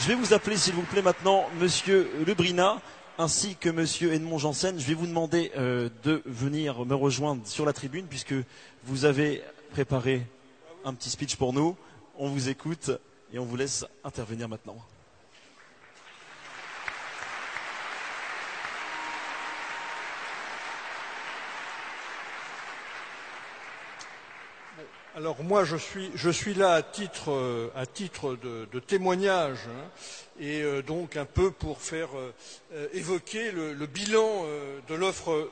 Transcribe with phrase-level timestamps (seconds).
[0.00, 2.80] Je vais vous appeler, s'il vous plaît, maintenant Monsieur Lebrina
[3.18, 4.78] ainsi que Monsieur Edmond Janssen.
[4.78, 8.34] Je vais vous demander euh, de venir me rejoindre sur la tribune puisque
[8.84, 10.26] vous avez préparé
[10.84, 11.76] un petit speech pour nous.
[12.18, 12.90] On vous écoute
[13.32, 14.76] et on vous laisse intervenir maintenant.
[25.16, 29.88] Alors moi je suis, je suis là à titre, euh, à titre de, témoignage hein,
[30.38, 34.44] et euh, donc un peu pour faire euh, évoquer le, bilan
[34.86, 35.50] de l'offre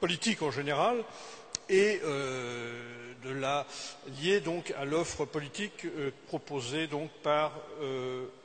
[0.00, 0.96] politique en général
[1.68, 3.66] et de la
[4.22, 5.86] liée donc à l'offre politique
[6.26, 7.52] proposée donc par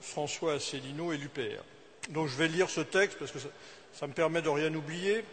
[0.01, 1.63] François Asselineau et l'UPR.
[2.09, 3.47] Donc je vais lire ce texte parce que ça,
[3.93, 5.23] ça me permet de rien oublier.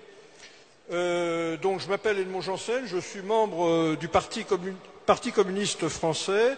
[0.91, 4.75] Donc je m'appelle Edmond Janssen, je suis membre du Parti, commun...
[5.07, 6.57] Parti, communiste français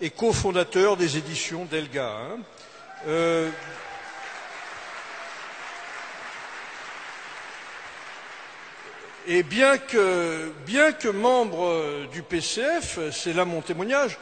[0.00, 2.08] et cofondateur des éditions Delga.
[2.08, 2.38] Hein.
[3.08, 3.50] Euh...
[9.26, 14.18] Et bien que, bien que, membre du PCF, c'est là mon témoignage,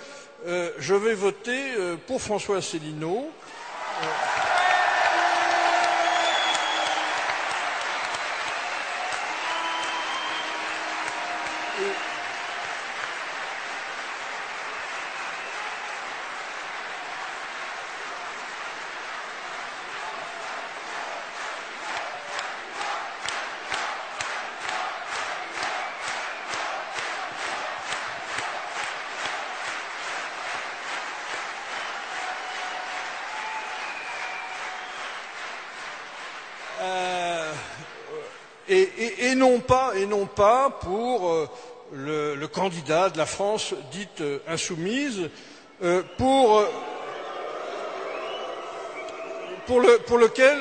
[0.47, 1.73] euh, je vais voter
[2.07, 3.31] pour François Asselineau.
[39.61, 41.48] Pas, et non pas pour euh,
[41.92, 45.28] le, candidat de la France dite euh, insoumise,
[45.83, 46.62] euh, pour,
[50.19, 50.59] lequel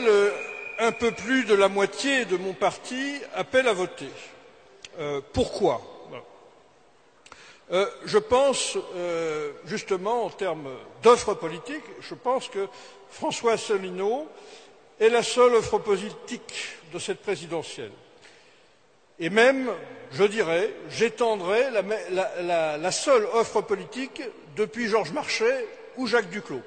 [0.80, 4.09] un peu plus de la moitié de mon parti appelle à voter.
[5.34, 5.81] pourquoi?
[7.72, 8.78] Je pense,
[9.66, 10.69] justement, en termes
[11.02, 12.68] d'offres politiques, je pense que
[13.09, 14.28] François Asselineau
[15.00, 17.91] est la seule offre politique de cette présidentielle.
[19.19, 19.72] Et même,
[20.11, 24.22] je dirais, j'étendrai la, seule offre politique
[24.55, 25.66] depuis Georges Marchais
[25.97, 26.61] ou Jacques Duclos.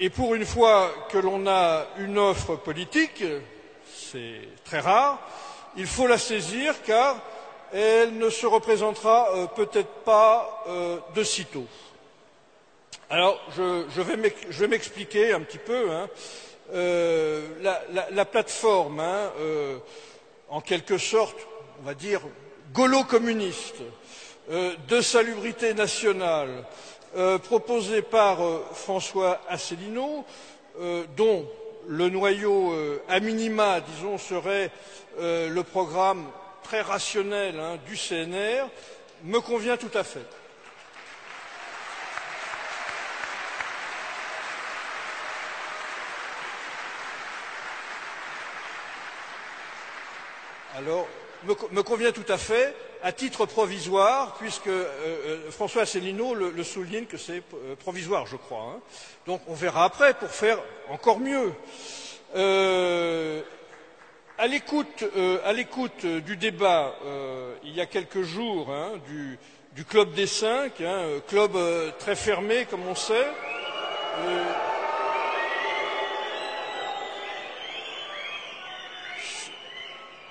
[0.00, 3.22] Et pour une fois que l'on a une offre politique,
[3.94, 5.20] c'est très rare,
[5.76, 7.22] il faut la saisir car
[7.72, 11.66] elle ne se représentera euh, peut-être pas euh, de sitôt.
[13.08, 15.90] Alors, je, vais m'expliquer un petit peu.
[15.90, 16.08] Hein.
[16.72, 19.30] Euh, la, la, la, plateforme, hein,
[20.48, 21.36] en quelque sorte,
[21.82, 22.20] on va dire,
[22.72, 23.82] gaulo-communiste,
[24.50, 26.64] de salubrité nationale,
[27.44, 28.38] proposée par
[28.72, 30.24] François Asselineau,
[31.14, 31.46] dont
[31.86, 32.74] le noyau
[33.08, 34.70] a minima, disons, serait
[35.18, 36.24] le programme
[36.62, 38.68] très rationnel hein, du CNR
[39.24, 40.26] me convient tout à fait.
[50.74, 51.06] Alors,
[51.44, 57.04] me, convient tout à fait, à titre provisoire, puisque euh, euh François Asselineau le, souligne
[57.04, 58.74] que c'est euh, provisoire, je crois.
[58.74, 58.80] Hein.
[59.26, 60.58] Donc on verra après pour faire
[60.88, 61.52] encore mieux.
[64.42, 65.04] À l'écoute
[66.04, 70.84] euh, du débat euh, il y a quelques jours hein, du, club des cinq, hein,
[70.84, 73.28] euh, club euh, très fermé comme on sait,
[74.18, 74.44] euh,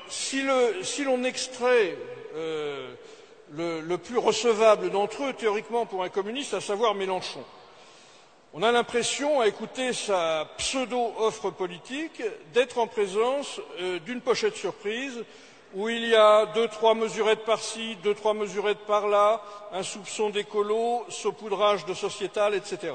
[0.10, 1.98] si l'on extrait
[2.36, 2.94] euh,
[3.56, 7.46] le, plus recevable d'entre eux théoriquement pour un communiste, à savoir Mélenchon,
[8.54, 12.22] on a l'impression, à écouter sa pseudo-offre politique,
[12.54, 15.24] d'être en présence euh, d'une pochette surprise
[15.74, 21.06] où il y a deux, trois mesurettes par-ci, deux, trois mesurettes par-là, un soupçon d'écolo,
[21.08, 22.92] saupoudrage de sociétal, etc.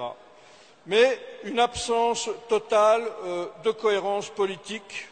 [0.87, 5.09] Mais une absence totale euh, de cohérence politique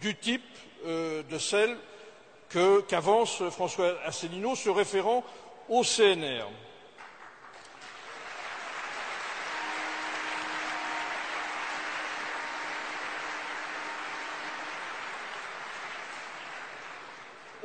[0.00, 0.42] du type
[0.84, 1.76] euh, de celle
[2.88, 5.22] qu'avance François Asselineau se référant
[5.68, 6.46] au CNR.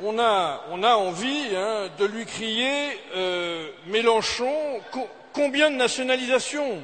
[0.02, 6.78] On a, envie hein, de lui crier euh, Mélenchon, co combien de nationalisations?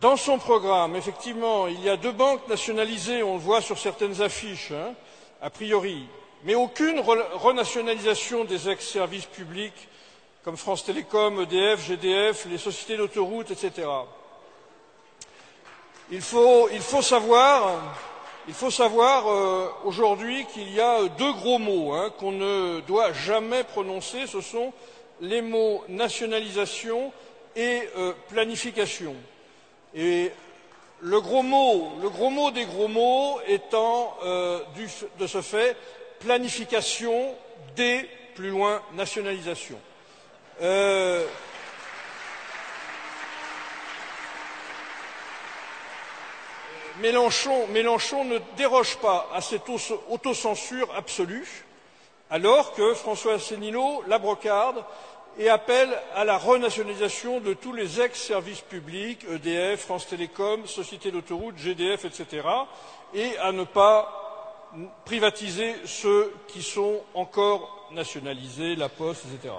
[0.00, 4.22] Dans son programme, effectivement, il y a deux banques nationalisées, on le voit sur certaines
[4.22, 4.94] affiches, hein,
[5.42, 6.06] a priori,
[6.44, 9.88] mais aucune renationalisation des ex-services publics
[10.44, 13.86] comme France Télécom, EDF, GDF, les sociétés d'autoroutes, etc.
[16.10, 17.82] Il faut savoir,
[18.48, 23.12] il faut savoir euh, aujourd'hui qu'il y a deux gros mots hein, qu'on ne doit
[23.12, 24.72] jamais prononcer, ce sont
[25.20, 27.12] les mots nationalisation
[27.54, 29.14] et euh, planification.
[29.94, 30.30] Et
[31.00, 34.60] le gros mot, le gros mot des gros mots étant euh,
[35.18, 35.76] de ce fait
[36.18, 37.34] planification
[37.76, 39.78] des plus loin nationalisation.
[40.62, 41.26] Euh,
[47.00, 49.68] Mélenchon, Mélenchon, ne déroge pas à cette
[50.08, 51.64] autocensure absolue,
[52.30, 54.84] alors que François Asselineau la brocarde
[55.38, 61.56] et appelle à la renationalisation de tous les ex-services publics, EDF, France Télécom, Société d'autoroute,
[61.56, 62.46] GDF, etc.,
[63.14, 64.68] et à ne pas
[65.04, 69.54] privatiser ceux qui sont encore nationalisés, la Poste, etc.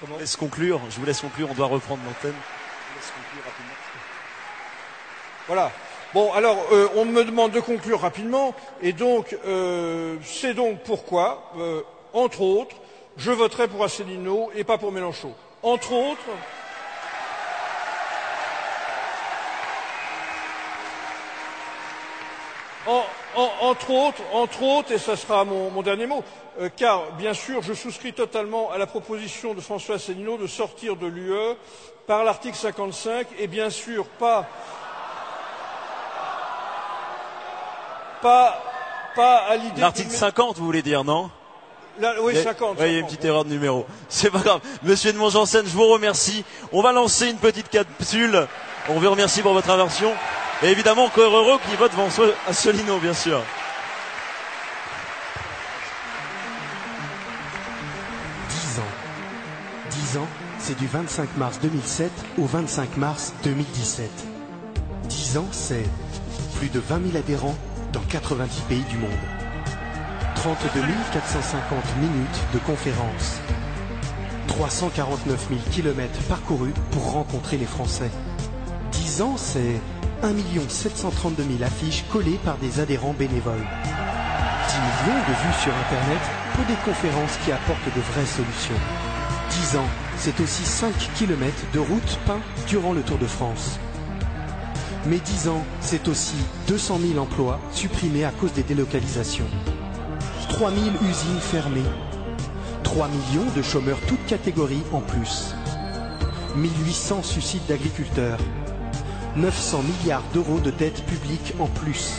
[0.00, 0.16] Comment?
[0.16, 2.34] Je, laisse conclure, je vous laisse conclure, on doit reprendre l'antenne.
[5.48, 5.72] Voilà.
[6.12, 11.50] Bon, alors, euh, on me demande de conclure rapidement, et donc, euh, c'est donc pourquoi,
[11.58, 11.80] euh,
[12.12, 12.76] entre autres,
[13.16, 15.32] je voterai pour Asselineau et pas pour Mélenchon.
[15.62, 16.20] Entre autres.
[23.60, 26.24] entre autres, entre autres, et ce sera mon, dernier mot,
[26.76, 31.06] car bien sûr, je souscris totalement à la proposition de François Asselineau de sortir de
[31.06, 31.54] l'UE
[32.06, 34.48] par l'article 55 et bien sûr pas,
[38.20, 38.62] pas,
[39.14, 39.80] pas à l'idée.
[39.80, 41.30] L'article 50, vous voulez dire, non?
[42.22, 42.76] Oui, 50.
[42.80, 43.86] il y a une petite erreur de numéro.
[44.08, 44.60] C'est pas grave.
[44.82, 46.44] Monsieur de Montjanssen, je vous remercie.
[46.72, 48.46] On va lancer une petite capsule.
[48.88, 50.12] On vous remercie pour votre inversion.
[50.62, 53.42] Et évidemment, encore heureux qui vote François Asselineau, bien sûr.
[58.48, 58.82] 10 ans.
[59.90, 60.28] 10 ans,
[60.58, 64.10] c'est du 25 mars 2007 au 25 mars 2017.
[65.04, 65.84] 10 ans, c'est
[66.58, 67.56] plus de 20 000 adhérents
[67.92, 69.10] dans 90 pays du monde.
[70.36, 70.80] 32
[71.12, 73.40] 450 minutes de conférences.
[74.46, 78.10] 349 000 kilomètres parcourus pour rencontrer les Français.
[78.92, 79.80] 10 ans, c'est
[80.22, 80.34] 1
[80.68, 83.54] 732 000 affiches collées par des adhérents bénévoles.
[83.56, 86.20] 10 millions de vues sur Internet
[86.54, 88.80] pour des conférences qui apportent de vraies solutions.
[89.50, 93.78] 10 ans, c'est aussi 5 km de route peints durant le Tour de France.
[95.06, 96.36] Mais 10 ans, c'est aussi
[96.66, 99.46] 200 000 emplois supprimés à cause des délocalisations.
[100.48, 101.82] 3000 usines fermées,
[102.82, 105.54] 3 millions de chômeurs toutes catégories en plus,
[106.56, 108.38] 1800 suicides d'agriculteurs,
[109.36, 112.14] 900 milliards d'euros de dettes publiques en plus,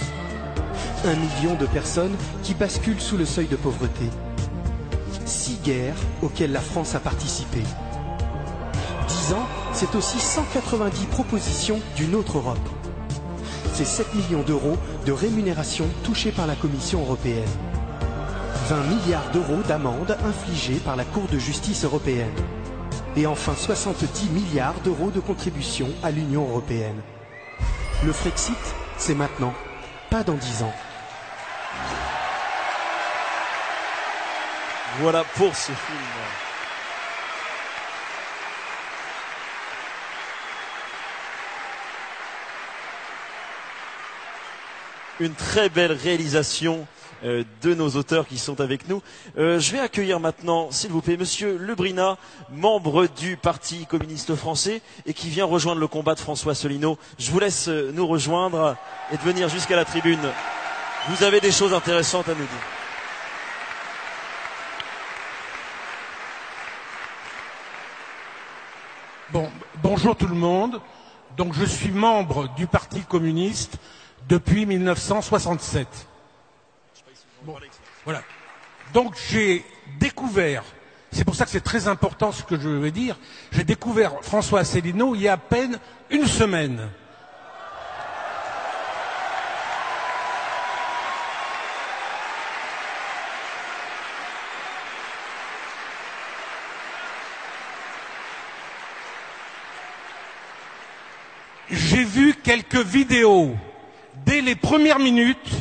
[1.05, 4.05] 1 million de personnes qui basculent sous le seuil de pauvreté,
[5.25, 7.61] 6 guerres auxquelles la France a participé.
[9.07, 9.47] 10 ans,
[9.79, 12.57] c'est aussi 190 propositions d'une autre Europe.
[13.71, 17.47] C'est 7 millions d'euros de rémunération touchées par la Commission européenne.
[18.67, 22.35] 20 milliards d'euros d'amendes infligées par la Cour de justice européenne.
[23.15, 26.99] Et enfin 70 milliards d'euros de contributions à l'Union européenne.
[28.03, 28.57] Le Frexit,
[28.97, 29.53] c'est maintenant,
[30.09, 30.73] pas dans 10 ans.
[34.99, 36.48] Voilà pour ce film.
[45.19, 46.87] Une très belle réalisation
[47.25, 49.01] euh, de nos auteurs qui sont avec nous.
[49.37, 52.17] Euh, je vais accueillir maintenant, s'il vous plaît, Monsieur Lebrina,
[52.49, 56.97] membre du Parti communiste français et qui vient rejoindre le combat de François Asselineau.
[57.17, 58.77] Je vous laisse euh, nous rejoindre
[59.11, 60.21] et de venir jusqu'à la tribune.
[61.09, 62.47] Vous avez des choses intéressantes à nous dire.
[69.33, 69.49] Bon,
[69.83, 70.79] bonjour tout le monde.
[71.35, 73.77] Donc je suis membre du Parti communiste
[74.27, 75.87] depuis 1967.
[78.05, 78.21] Voilà.
[78.93, 79.65] Donc j'ai
[79.99, 80.63] découvert,
[81.11, 83.17] c'est pour ça que c'est très important ce que je vais dire,
[83.51, 86.89] j'ai découvert François Asselineau il y a à peine une semaine.
[101.71, 103.55] J'ai vu quelques vidéos.
[104.39, 105.51] Dès les premières minutes,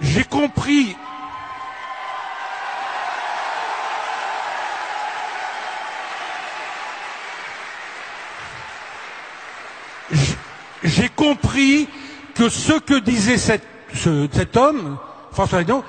[0.00, 0.96] j'ai compris
[10.82, 11.86] j'ai compris
[12.34, 13.62] que ce que disait cet,
[13.92, 14.96] ce, cet homme,
[15.30, 15.84] François Fillon,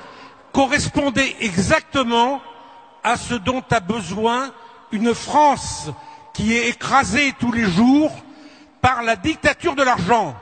[0.51, 2.42] correspondait exactement
[3.01, 4.51] à ce dont a besoin
[4.92, 5.89] une France
[6.34, 8.12] qui est écrasée tous les jours
[8.82, 10.36] par la dictature de l'argent.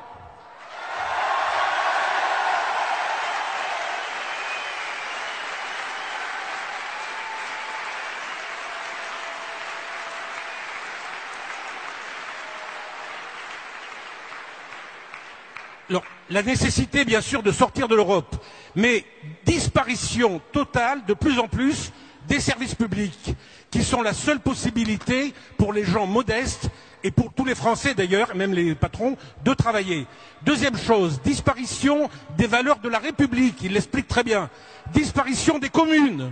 [16.29, 18.35] La nécessité, bien sûr, de sortir de l'Europe,
[18.75, 19.05] mais
[19.45, 21.91] disparition totale, de plus en plus,
[22.27, 23.35] des services publics,
[23.69, 26.69] qui sont la seule possibilité pour les gens modestes
[27.03, 30.07] et pour tous les Français d'ailleurs, même les patrons, de travailler.
[30.43, 34.49] Deuxième chose, disparition des valeurs de la République, il l'explique très bien.
[34.93, 36.31] Disparition des communes,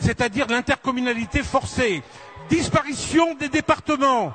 [0.00, 2.02] c'est-à-dire l'intercommunalité forcée.
[2.50, 4.34] Disparition des départements,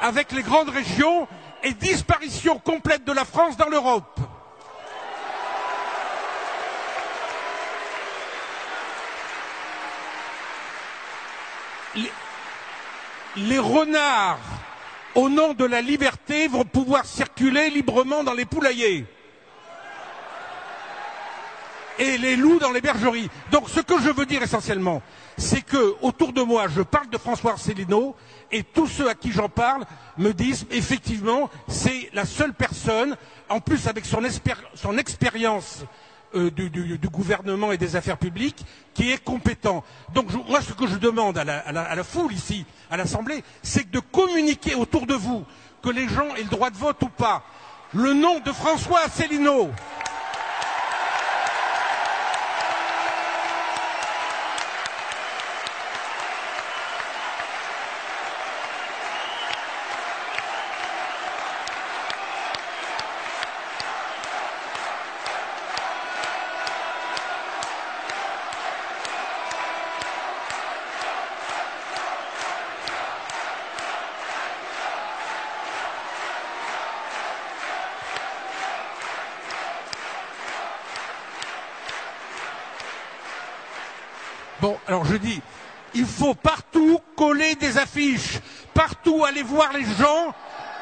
[0.00, 1.26] avec les grandes régions
[1.62, 4.20] et disparition complète de la France dans l'Europe.
[11.94, 12.12] Les,
[13.36, 14.38] les, renards,
[15.14, 19.06] au nom de la liberté, vont pouvoir circuler librement dans les poulaillers.
[21.98, 23.28] Et les loups dans les bergeries.
[23.50, 25.02] Donc ce que je veux dire essentiellement,
[25.36, 28.14] c'est que autour de moi, je parle de François Arcellino,
[28.52, 29.84] et tous ceux à qui j'en parle
[30.16, 33.16] me disent effectivement c'est la seule personne,
[33.48, 34.22] en plus avec son,
[34.96, 35.84] expérience
[36.34, 38.64] euh, du, gouvernement et des affaires publiques,
[38.94, 39.82] qui est compétent.
[40.14, 44.74] Donc moi ce que je demande à la foule ici, à l'Assemblée, c'est de communiquer
[44.74, 45.44] autour de vous,
[45.82, 47.42] que les gens aient le droit de vote ou pas,
[47.94, 49.70] le nom de François Asselineau.
[84.60, 85.40] Bon, alors je dis,
[85.94, 88.40] il faut partout coller des affiches,
[88.74, 90.34] partout aller voir les gens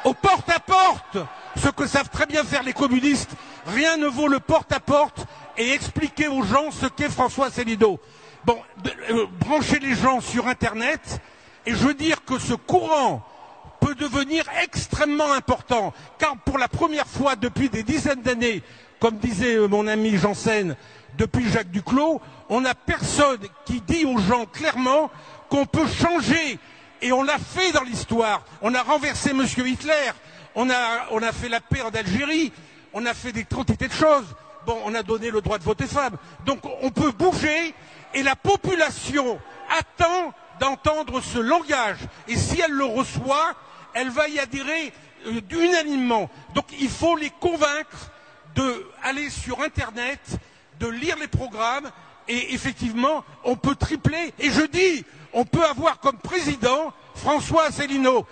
[0.05, 1.19] au porte-à-porte,
[1.57, 3.31] ce que savent très bien faire les communistes.
[3.67, 5.27] Rien ne vaut le porte-à-porte
[5.59, 8.01] et expliquer aux gens ce qu'est François Asselineau.
[8.45, 8.59] Bon,
[9.11, 11.21] euh, brancher les gens sur Internet,
[11.67, 13.27] et je veux dire que ce courant
[13.81, 18.63] peut devenir extrêmement important, car pour la première fois depuis des dizaines d'années,
[19.01, 20.77] comme disait euh, mon ami Janssen,
[21.17, 25.11] depuis Jacques Duclos, on n'a personne qui dit aux gens clairement
[25.49, 26.59] qu'on peut changer.
[27.03, 28.43] Et on l'a fait dans l'histoire.
[28.63, 29.45] On a renversé M.
[29.45, 30.13] Hitler.
[30.55, 32.53] On a, fait la paix en Algérie.
[32.93, 34.25] On a fait des quantités de choses.
[34.67, 36.17] Bon, on a donné le droit de voter femmes.
[36.45, 37.75] Donc on peut bouger
[38.15, 39.39] et la population
[39.79, 41.99] attend d'entendre ce langage.
[42.29, 43.55] Et si elle le reçoit,
[43.93, 44.93] elle va y adhérer
[45.27, 46.31] euh, unanimement.
[46.55, 48.11] Donc il faut les convaincre
[48.57, 50.21] d'aller sur Internet,
[50.81, 51.91] de lire les programmes
[52.29, 54.33] et effectivement, on peut tripler.
[54.39, 58.27] Et je dis, on peut avoir comme président François Asselineau.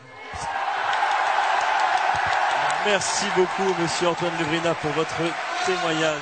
[2.87, 5.15] Merci beaucoup, Monsieur Antoine Lebrina, pour votre
[5.65, 6.21] témoignage.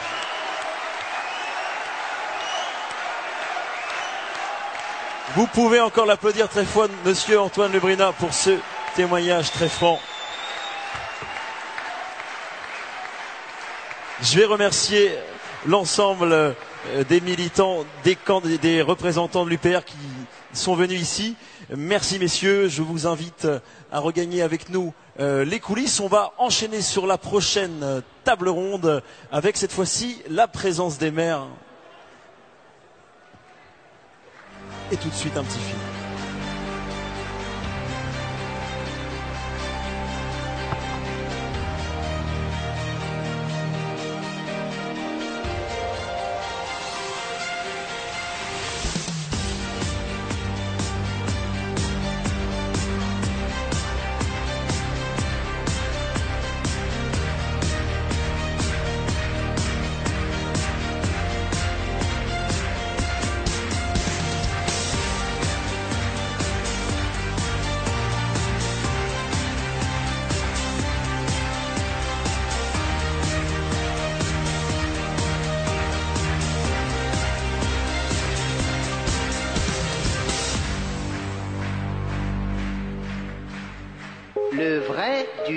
[5.34, 8.58] Vous pouvez encore l'applaudir très fort, Monsieur Antoine Lebrina, pour ce
[8.94, 9.98] témoignage très franc.
[14.22, 15.10] Je vais remercier
[15.66, 16.54] l'ensemble
[17.08, 18.16] des militants, des,
[18.58, 19.96] des représentants de l'UPR qui
[20.52, 21.34] sont venus ici.
[21.76, 23.48] Merci messieurs, je vous invite
[23.90, 25.98] à regagner avec nous euh, les coulisses.
[25.98, 29.02] On va enchaîner sur la prochaine table ronde
[29.32, 31.46] avec cette fois-ci la présence des maires.
[34.92, 35.91] Et tout de suite un petit film.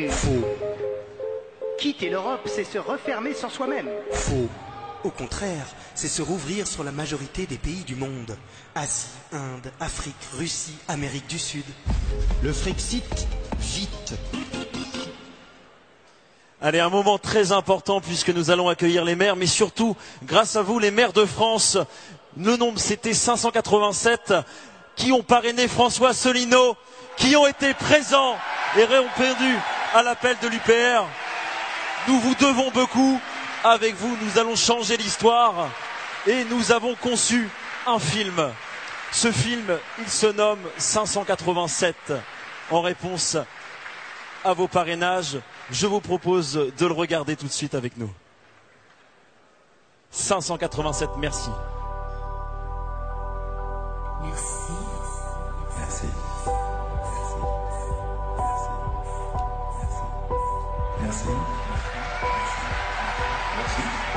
[0.09, 0.43] Faux.
[1.79, 3.87] Quitter l'Europe, c'est se refermer sur soi-même.
[4.11, 4.49] Faux.
[5.03, 8.35] Au contraire, c'est se rouvrir sur la majorité des pays du monde.
[8.73, 11.65] Asie, Inde, Afrique, Russie, Amérique du Sud.
[12.41, 13.27] Le Frexit,
[13.59, 14.15] vite.
[16.61, 20.61] Allez, un moment très important puisque nous allons accueillir les maires, mais surtout, grâce à
[20.61, 21.77] vous, les maires de France,
[22.37, 24.33] le nombre c'était 587
[24.95, 26.75] qui ont parrainé François Solino,
[27.17, 28.35] qui ont été présents
[28.77, 29.55] et répondu
[29.95, 31.07] à l'appel de l'UPR.
[32.09, 33.19] Nous vous devons beaucoup.
[33.63, 35.69] Avec vous, nous allons changer l'histoire
[36.27, 37.49] et nous avons conçu
[37.87, 38.51] un film.
[39.11, 42.13] Ce film, il se nomme 587
[42.69, 43.37] en réponse
[44.43, 45.39] à vos parrainages.
[45.71, 48.11] Je vous propose de le regarder tout de suite avec nous.
[50.11, 51.49] 587, merci.
[54.21, 54.84] Merci.
[61.15, 61.27] Merci.
[61.27, 61.54] Merci.